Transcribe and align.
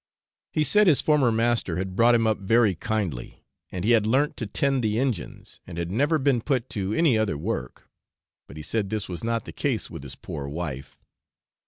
He 0.51 0.63
said 0.63 0.87
his 0.87 0.99
former 0.99 1.31
master 1.31 1.77
had 1.77 1.95
brought 1.95 2.15
him 2.15 2.25
up 2.25 2.39
very 2.39 2.73
kindly, 2.73 3.45
and 3.71 3.85
he 3.85 3.91
had 3.91 4.07
learnt 4.07 4.35
to 4.37 4.47
tend 4.47 4.83
the 4.83 4.97
engines, 4.97 5.59
and 5.67 5.77
had 5.77 5.91
never 5.91 6.17
been 6.17 6.41
put 6.41 6.71
to 6.71 6.91
any 6.91 7.19
other 7.19 7.37
work, 7.37 7.87
but 8.47 8.57
he 8.57 8.63
said 8.63 8.89
this 8.89 9.07
was 9.07 9.23
not 9.23 9.45
the 9.45 9.53
case 9.53 9.91
with 9.91 10.01
his 10.01 10.15
poor 10.15 10.47
wife. 10.49 10.97